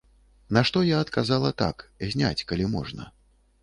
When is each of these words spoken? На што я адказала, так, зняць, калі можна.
На 0.57 0.63
што 0.69 0.83
я 0.87 1.03
адказала, 1.05 1.53
так, 1.65 1.87
зняць, 2.11 2.37
калі 2.53 2.65
можна. 2.77 3.03